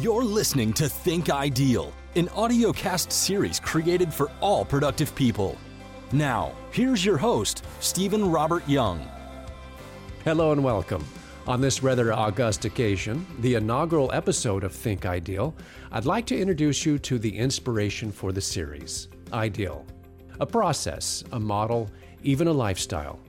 [0.00, 5.58] You're listening to Think Ideal, an audiocast series created for all productive people.
[6.10, 9.06] Now, here's your host, Steven Robert Young.
[10.24, 11.04] Hello and welcome.
[11.46, 15.54] On this rather august occasion, the inaugural episode of Think Ideal,
[15.92, 19.84] I'd like to introduce you to the inspiration for the series Ideal.
[20.40, 21.90] A process, a model,
[22.22, 23.20] even a lifestyle.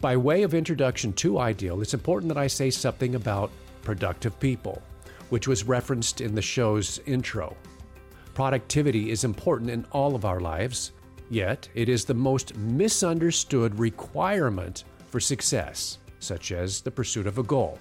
[0.00, 3.50] By way of introduction to Ideal, it's important that I say something about
[3.82, 4.80] productive people
[5.30, 7.56] which was referenced in the show's intro.
[8.34, 10.92] Productivity is important in all of our lives,
[11.30, 17.42] yet it is the most misunderstood requirement for success, such as the pursuit of a
[17.42, 17.78] goal.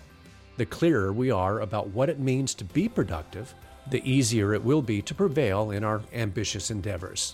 [0.58, 3.54] The clearer we are about what it means to be productive,
[3.90, 7.34] the easier it will be to prevail in our ambitious endeavors.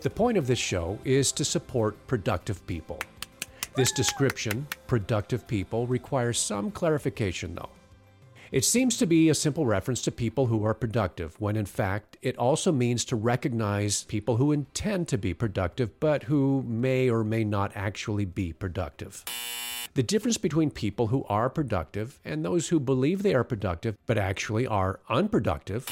[0.00, 2.98] The point of this show is to support productive people.
[3.74, 7.70] This description, productive people, requires some clarification though.
[8.50, 12.16] It seems to be a simple reference to people who are productive, when in fact
[12.22, 17.24] it also means to recognize people who intend to be productive, but who may or
[17.24, 19.22] may not actually be productive.
[19.92, 24.16] The difference between people who are productive and those who believe they are productive but
[24.16, 25.86] actually are unproductive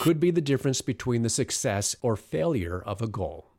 [0.00, 3.49] could be the difference between the success or failure of a goal.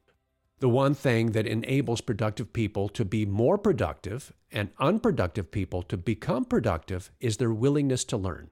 [0.61, 5.97] The one thing that enables productive people to be more productive and unproductive people to
[5.97, 8.47] become productive is their willingness to learn,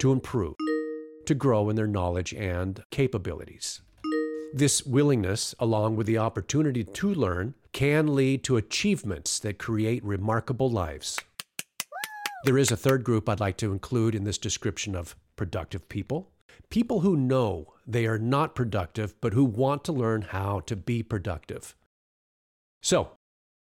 [0.00, 0.56] to improve,
[1.24, 3.80] to grow in their knowledge and capabilities.
[4.52, 10.68] This willingness, along with the opportunity to learn, can lead to achievements that create remarkable
[10.68, 11.16] lives.
[12.44, 16.31] There is a third group I'd like to include in this description of productive people
[16.72, 21.02] People who know they are not productive, but who want to learn how to be
[21.02, 21.76] productive.
[22.82, 23.10] So,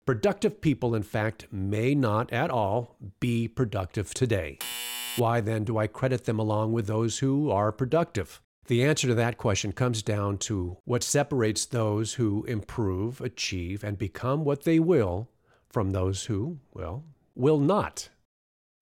[0.06, 4.60] productive people, in fact, may not at all be productive today.
[5.18, 8.44] Why then do I credit them along with those who are productive?
[8.68, 13.98] The answer to that question comes down to what separates those who improve, achieve, and
[13.98, 15.32] become what they will
[15.68, 18.10] from those who, well, will not.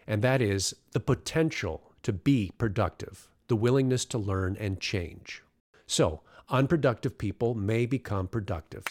[0.05, 5.43] And that is the potential to be productive the willingness to learn and change.
[5.85, 8.85] So, unproductive people may become productive.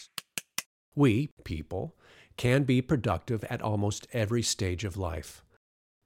[0.95, 1.95] We, people,
[2.37, 5.43] can be productive at almost every stage of life.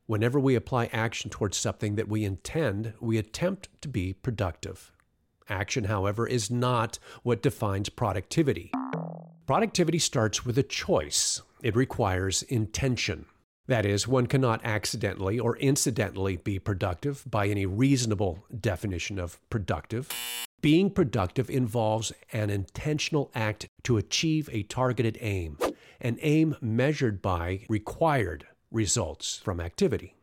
[0.06, 4.92] Whenever we apply action towards something that we intend, we attempt to be productive.
[5.48, 8.72] Action, however, is not what defines productivity.
[9.48, 11.42] Productivity starts with a choice.
[11.62, 13.26] It requires intention.
[13.68, 20.10] That is, one cannot accidentally or incidentally be productive by any reasonable definition of productive.
[20.62, 25.58] Being productive involves an intentional act to achieve a targeted aim,
[26.00, 30.16] an aim measured by required results from activity.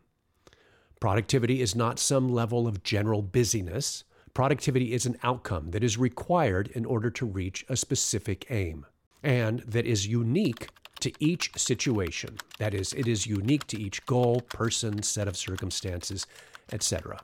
[1.01, 4.05] Productivity is not some level of general busyness.
[4.35, 8.85] Productivity is an outcome that is required in order to reach a specific aim
[9.23, 10.69] and that is unique
[11.01, 12.39] to each situation.
[12.59, 16.27] That is, it is unique to each goal, person, set of circumstances,
[16.73, 17.21] etc.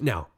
[0.00, 0.28] Now,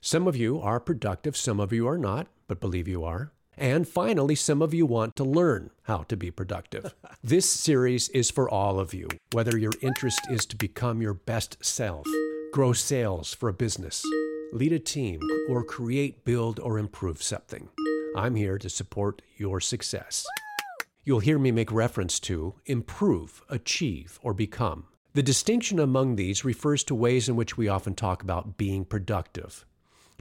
[0.00, 3.32] some of you are productive, some of you are not, but believe you are.
[3.56, 6.94] And finally, some of you want to learn how to be productive.
[7.22, 11.62] this series is for all of you, whether your interest is to become your best
[11.64, 12.06] self,
[12.52, 14.02] grow sales for a business,
[14.52, 17.68] lead a team, or create, build, or improve something.
[18.14, 20.26] I'm here to support your success.
[21.02, 24.84] You'll hear me make reference to improve, achieve, or become.
[25.14, 29.64] The distinction among these refers to ways in which we often talk about being productive.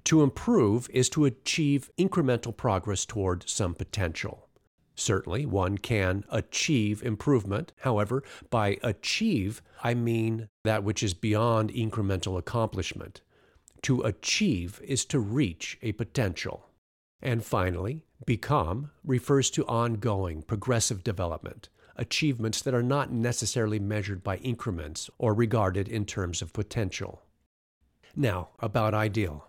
[0.06, 4.48] To improve is to achieve incremental progress toward some potential.
[4.96, 7.74] Certainly, one can achieve improvement.
[7.82, 13.22] However, by achieve, I mean that which is beyond incremental accomplishment.
[13.84, 16.71] To achieve is to reach a potential.
[17.22, 24.38] And finally, become refers to ongoing, progressive development, achievements that are not necessarily measured by
[24.38, 27.22] increments or regarded in terms of potential.
[28.16, 29.48] Now, about ideal.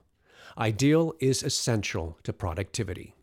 [0.58, 3.14] Ideal is essential to productivity.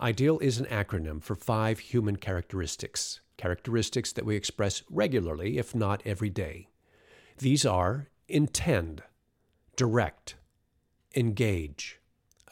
[0.00, 6.02] Ideal is an acronym for five human characteristics, characteristics that we express regularly, if not
[6.04, 6.68] every day.
[7.38, 9.02] These are intend,
[9.76, 10.34] direct,
[11.14, 12.00] engage,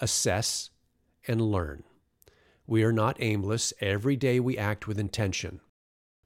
[0.00, 0.70] assess,
[1.26, 1.84] and learn.
[2.67, 3.72] We are not aimless.
[3.81, 5.61] Every day we act with intention.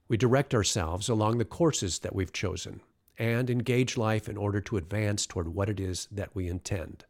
[0.07, 2.81] We direct ourselves along the courses that we've chosen
[3.17, 7.05] and engage life in order to advance toward what it is that we intend.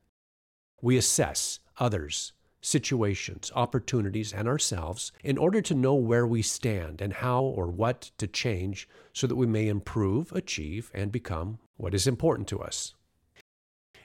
[0.81, 7.13] We assess others, situations, opportunities, and ourselves in order to know where we stand and
[7.13, 12.07] how or what to change so that we may improve, achieve, and become what is
[12.07, 12.93] important to us.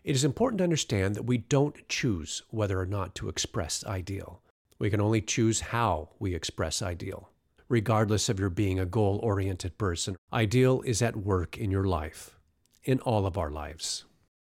[0.03, 4.43] It is important to understand that we don't choose whether or not to express ideal.
[4.79, 7.31] We can only choose how we express ideal.
[7.69, 12.39] Regardless of your being a goal oriented person, ideal is at work in your life,
[12.85, 14.05] in all of our lives.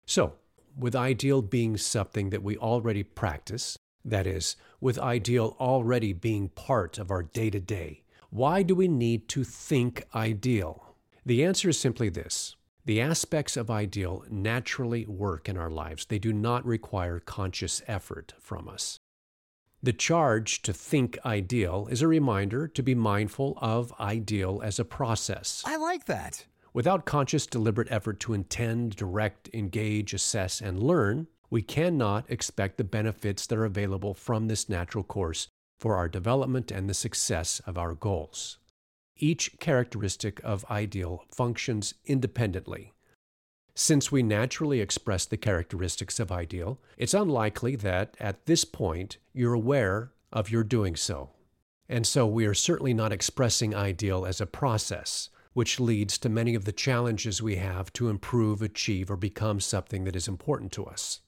[0.07, 0.35] So,
[0.77, 6.99] with ideal being something that we already practice, that is, with ideal already being part
[6.99, 10.95] of our day to day, why do we need to think ideal?
[11.25, 12.55] The answer is simply this
[12.89, 18.33] the aspects of ideal naturally work in our lives, they do not require conscious effort
[18.41, 18.99] from us.
[19.83, 24.87] The charge to think ideal is a reminder to be mindful of ideal as a
[24.87, 25.63] process.
[25.67, 26.47] I like that.
[26.73, 32.85] Without conscious, deliberate effort to intend, direct, engage, assess, and learn, we cannot expect the
[32.85, 35.49] benefits that are available from this natural course
[35.79, 38.57] for our development and the success of our goals.
[39.19, 42.93] Each characteristic of ideal functions independently.
[43.75, 49.55] Since we naturally express the characteristics of ideal, it's unlikely that at this point you're
[49.55, 51.31] aware of your doing so.
[51.89, 56.55] And so we are certainly not expressing ideal as a process, which leads to many
[56.55, 60.85] of the challenges we have to improve, achieve, or become something that is important to
[60.85, 61.21] us.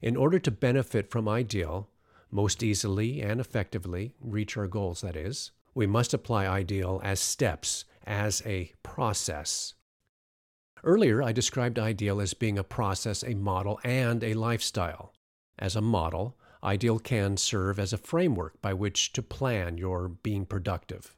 [0.00, 1.88] In order to benefit from ideal,
[2.30, 7.84] most easily and effectively reach our goals, that is, we must apply ideal as steps,
[8.06, 9.74] as a process.
[10.84, 15.14] Earlier, I described ideal as being a process, a model, and a lifestyle.
[15.58, 20.44] As a model, ideal can serve as a framework by which to plan your being
[20.44, 21.14] productive.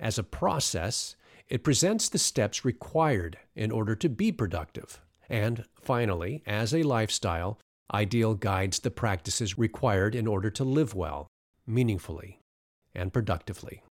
[0.00, 1.16] As a process,
[1.48, 5.00] it presents the steps required in order to be productive.
[5.28, 7.58] And finally, as a lifestyle,
[7.92, 11.26] ideal guides the practices required in order to live well,
[11.66, 12.40] meaningfully,
[12.94, 13.82] and productively.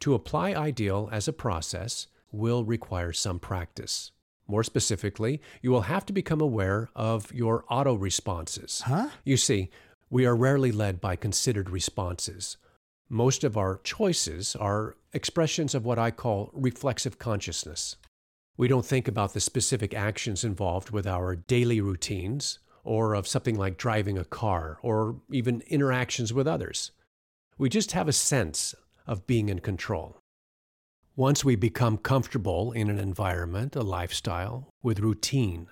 [0.00, 4.12] To apply ideal as a process, will require some practice.
[4.46, 8.82] More specifically, you will have to become aware of your auto responses.
[8.84, 9.10] Huh?
[9.24, 9.70] You see,
[10.08, 12.56] we are rarely led by considered responses.
[13.08, 17.96] Most of our choices are expressions of what I call reflexive consciousness.
[18.56, 23.56] We don't think about the specific actions involved with our daily routines, or of something
[23.56, 26.90] like driving a car, or even interactions with others.
[27.60, 28.74] We just have a sense
[29.06, 30.16] of being in control.
[31.14, 35.66] Once we become comfortable in an environment, a lifestyle, with routine,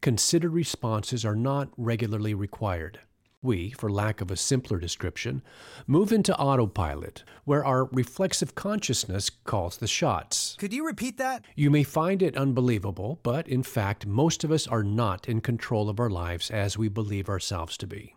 [0.00, 2.98] considered responses are not regularly required.
[3.40, 5.42] We, for lack of a simpler description,
[5.86, 10.56] move into autopilot, where our reflexive consciousness calls the shots.
[10.58, 11.44] Could you repeat that?
[11.54, 15.88] You may find it unbelievable, but in fact, most of us are not in control
[15.88, 18.16] of our lives as we believe ourselves to be.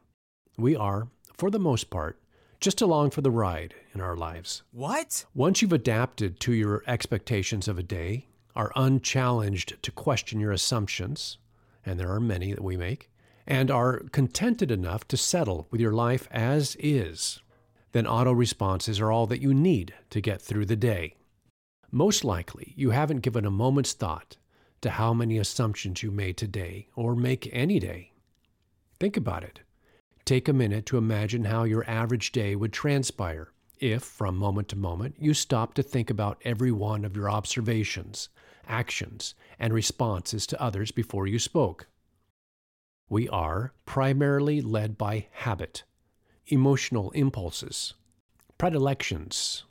[0.57, 2.19] We are, for the most part,
[2.65, 4.63] just along for the ride in our lives.
[4.71, 5.25] What?
[5.35, 8.25] Once you've adapted to your expectations of a day,
[8.55, 11.37] are unchallenged to question your assumptions,
[11.85, 13.11] and there are many that we make,
[13.45, 17.39] and are contented enough to settle with your life as is,
[17.91, 21.13] then auto responses are all that you need to get through the day.
[21.91, 24.37] Most likely, you haven't given a moment's thought
[24.81, 28.11] to how many assumptions you made today or make any day.
[28.99, 29.59] Think about it.
[30.25, 34.75] Take a minute to imagine how your average day would transpire if, from moment to
[34.75, 38.29] moment, you stopped to think about every one of your observations,
[38.67, 41.85] actions, and responses to others before you spoke.
[43.07, 45.83] We are primarily led by habit,
[46.47, 47.93] emotional impulses,
[48.57, 49.63] predilections,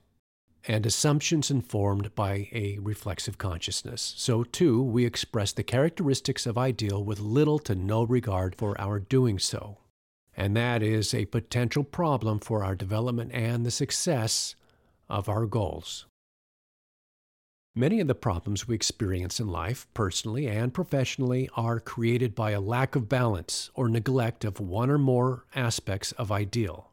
[0.69, 4.15] and assumptions informed by a reflexive consciousness.
[4.17, 9.01] So, too, we express the characteristics of ideal with little to no regard for our
[9.01, 9.79] doing so
[10.37, 14.55] and that is a potential problem for our development and the success
[15.09, 16.07] of our goals.
[17.77, 22.61] Many of the problems we experience in life, personally and professionally, are created by a
[22.61, 26.93] lack of balance or neglect of one or more aspects of ideal.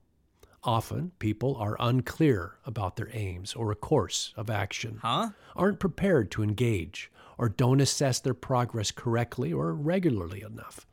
[0.63, 5.29] Often, people are unclear about their aims or a course of action, Huh?
[5.55, 10.87] aren't prepared to engage, or don't assess their progress correctly or regularly enough.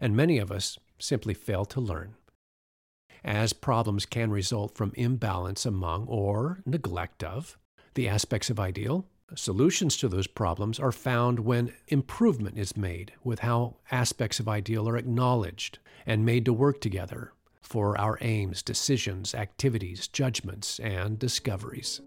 [0.00, 2.14] And many of us simply fail to learn.
[3.24, 7.56] As problems can result from imbalance among or neglect of
[7.94, 13.40] the aspects of ideal, solutions to those problems are found when improvement is made with
[13.40, 19.34] how aspects of ideal are acknowledged and made to work together for our aims, decisions,
[19.34, 22.00] activities, judgments, and discoveries.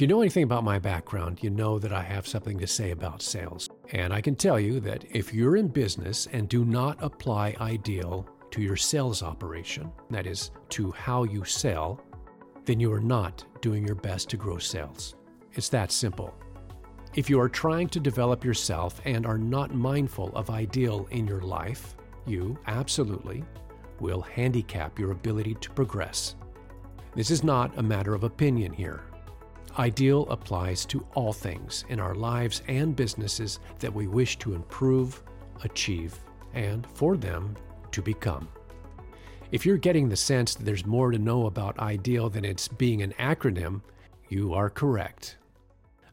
[0.00, 2.90] If you know anything about my background, you know that I have something to say
[2.90, 3.68] about sales.
[3.92, 8.26] And I can tell you that if you're in business and do not apply ideal
[8.52, 12.00] to your sales operation, that is, to how you sell,
[12.64, 15.16] then you are not doing your best to grow sales.
[15.52, 16.34] It's that simple.
[17.14, 21.42] If you are trying to develop yourself and are not mindful of ideal in your
[21.42, 23.44] life, you absolutely
[24.00, 26.36] will handicap your ability to progress.
[27.14, 29.02] This is not a matter of opinion here.
[29.78, 35.22] Ideal applies to all things in our lives and businesses that we wish to improve,
[35.62, 36.18] achieve,
[36.54, 37.56] and for them
[37.92, 38.48] to become.
[39.52, 43.02] If you're getting the sense that there's more to know about ideal than it's being
[43.02, 43.82] an acronym,
[44.28, 45.36] you are correct.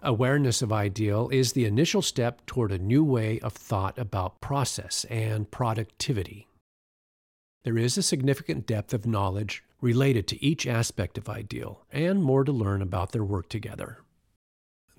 [0.04, 5.06] Awareness of ideal is the initial step toward a new way of thought about process
[5.06, 6.48] and productivity.
[7.64, 12.44] There is a significant depth of knowledge related to each aspect of ideal, and more
[12.44, 14.00] to learn about their work together.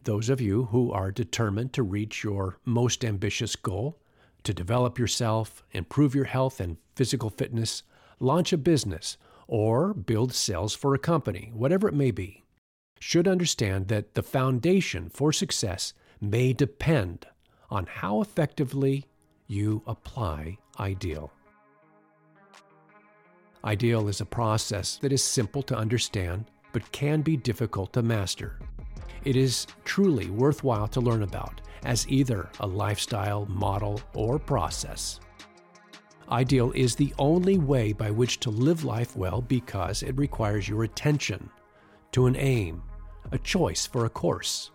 [0.04, 3.98] Those of you who are determined to reach your most ambitious goal,
[4.44, 7.82] to develop yourself, improve your health and physical fitness,
[8.20, 9.16] launch a business,
[9.46, 12.44] or build sales for a company, whatever it may be,
[13.00, 17.26] should understand that the foundation for success may depend
[17.70, 19.04] on how effectively
[19.46, 21.32] you apply ideal.
[23.64, 28.58] Ideal is a process that is simple to understand but can be difficult to master.
[29.24, 35.20] It is truly worthwhile to learn about as either a lifestyle, model, or process.
[36.30, 40.84] Ideal is the only way by which to live life well because it requires your
[40.84, 41.48] attention
[42.12, 42.82] to an aim,
[43.32, 44.70] a choice for a course,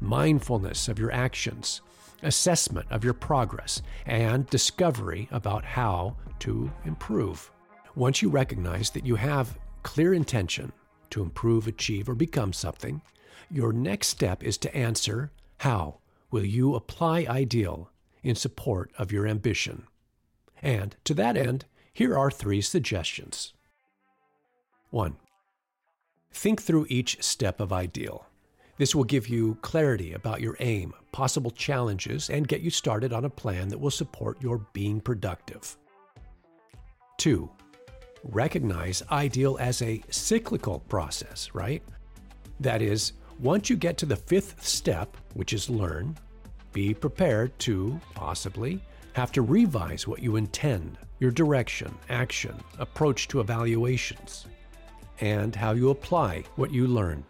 [0.00, 1.80] mindfulness of your actions,
[2.22, 7.50] assessment of your progress, and discovery about how to improve.
[7.98, 10.72] Once you recognize that you have clear intention
[11.10, 13.02] to improve, achieve, or become something,
[13.50, 15.98] your next step is to answer how
[16.30, 17.90] will you apply ideal
[18.22, 19.82] in support of your ambition?
[20.62, 23.52] And to that end, here are three suggestions.
[24.90, 25.16] 1.
[26.30, 28.26] Think through each step of ideal.
[28.76, 33.24] This will give you clarity about your aim, possible challenges, and get you started on
[33.24, 35.76] a plan that will support your being productive.
[37.16, 37.50] 2.
[38.24, 41.82] Recognize ideal as a cyclical process, right?
[42.60, 46.16] That is, once you get to the fifth step, which is learn,
[46.72, 48.80] be prepared to, possibly,
[49.12, 54.46] have to revise what you intend, your direction, action, approach to evaluations
[55.20, 57.24] and how you apply what you learn.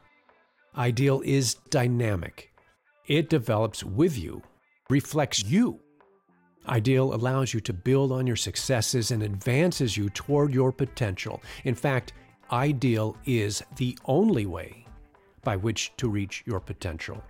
[0.77, 2.53] Ideal is dynamic.
[3.07, 4.43] It develops with you,
[4.91, 5.81] reflects you.
[6.67, 11.43] Ideal allows you to build on your successes and advances you toward your potential.
[11.65, 12.13] In fact,
[12.51, 14.87] Ideal is the only way
[15.43, 17.23] by which to reach your potential.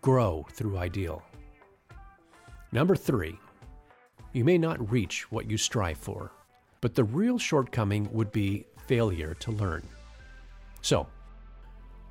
[0.00, 1.22] Grow through Ideal.
[2.72, 3.38] Number three,
[4.32, 6.30] you may not reach what you strive for,
[6.80, 9.82] but the real shortcoming would be failure to learn.
[10.82, 11.06] So,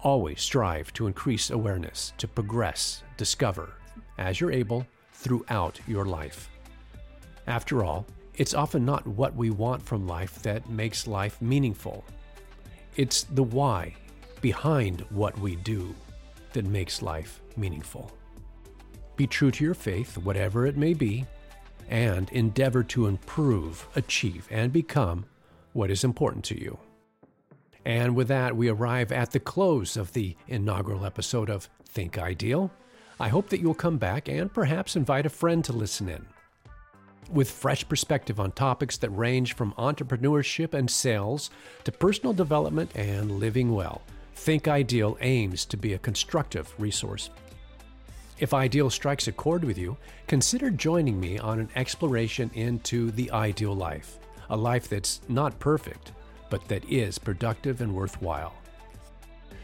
[0.01, 3.74] always strive to increase awareness, to progress, discover,
[4.17, 4.86] as you're able,
[5.17, 6.50] throughout your life.
[7.47, 8.05] After all,
[8.36, 12.05] it's often not what we want from life that makes life meaningful.
[12.95, 13.95] It's the why
[14.41, 15.95] behind what we do
[16.53, 18.12] that makes life meaningful.
[19.15, 21.25] Be true to your faith, whatever it may be,
[21.89, 25.25] and endeavor to improve, achieve, and become
[25.74, 26.77] what is important to you.
[27.86, 32.69] And with that, we arrive at the close of the inaugural episode of Think Ideal.
[33.19, 36.25] I hope that you'll come back and perhaps invite a friend to listen in.
[37.31, 41.50] With fresh perspective on topics that range from entrepreneurship and sales
[41.83, 44.01] to personal development and living well,
[44.36, 47.31] Think Ideal aims to be a constructive resource.
[48.39, 49.97] If Ideal strikes a chord with you,
[50.27, 54.19] consider joining me on an exploration into the ideal life
[54.50, 56.13] a life that's not perfect,
[56.50, 58.53] but that is productive and worthwhile.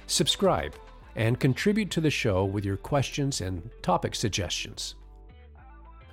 [0.07, 0.75] Subscribe
[1.15, 4.95] and contribute to the show with your questions and topic suggestions.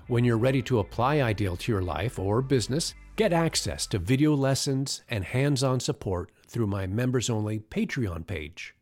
[0.08, 4.34] When you're ready to apply Ideal to your life or business, get access to video
[4.34, 8.74] lessons and hands on support through my members only Patreon page.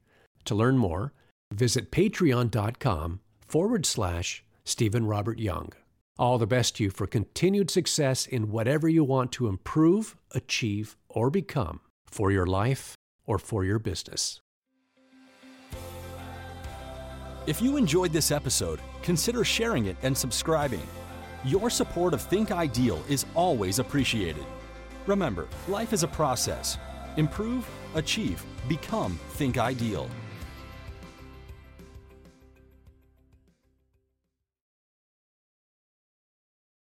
[0.46, 1.12] To learn more,
[1.52, 5.72] visit patreon.com forward slash Steven Robert Young.
[6.18, 10.96] All the best to you for continued success in whatever you want to improve, achieve,
[11.08, 12.94] or become for your life
[13.26, 14.40] or for your business.
[17.48, 20.86] If you enjoyed this episode, consider sharing it and subscribing.
[21.46, 24.44] Your support of Think Ideal is always appreciated.
[25.06, 26.76] Remember, life is a process.
[27.16, 30.10] Improve, achieve, become Think Ideal.